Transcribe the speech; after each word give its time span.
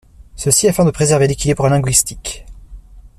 Ceci 0.35 0.67
afin 0.67 0.83
de 0.83 0.89
préserver 0.89 1.27
l'équilibre 1.27 1.67
linguistique. 1.69 2.47